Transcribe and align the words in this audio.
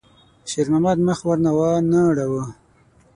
شېرمحمد 0.49 0.97
مخ 1.07 1.19
ور 1.27 1.39
وانه 1.57 2.01
ړاوه. 2.17 2.43